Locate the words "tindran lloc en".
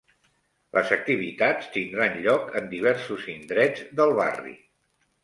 1.75-2.71